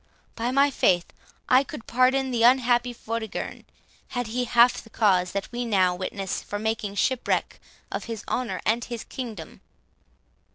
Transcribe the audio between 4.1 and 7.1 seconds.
he half the cause that we now witness, for making